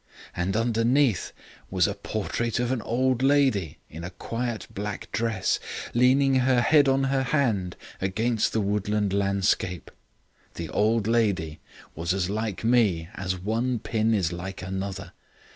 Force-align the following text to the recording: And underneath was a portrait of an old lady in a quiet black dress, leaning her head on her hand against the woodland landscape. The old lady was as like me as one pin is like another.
And 0.35 0.57
underneath 0.57 1.31
was 1.69 1.85
a 1.87 1.93
portrait 1.93 2.59
of 2.59 2.71
an 2.71 2.81
old 2.81 3.21
lady 3.21 3.77
in 3.87 4.03
a 4.03 4.09
quiet 4.09 4.65
black 4.73 5.11
dress, 5.11 5.59
leaning 5.93 6.33
her 6.37 6.59
head 6.59 6.87
on 6.89 7.03
her 7.03 7.21
hand 7.21 7.75
against 8.01 8.51
the 8.51 8.61
woodland 8.61 9.13
landscape. 9.13 9.91
The 10.55 10.69
old 10.69 11.05
lady 11.05 11.59
was 11.93 12.15
as 12.15 12.31
like 12.31 12.63
me 12.63 13.09
as 13.13 13.37
one 13.37 13.77
pin 13.77 14.15
is 14.15 14.33
like 14.33 14.63
another. 14.63 15.11